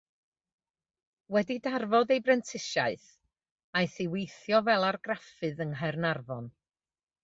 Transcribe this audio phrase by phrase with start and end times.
[1.35, 3.07] Wedi darfod ei brentisiaeth
[3.83, 6.55] aeth i weithio fel argraffydd yng Nghaernarfon.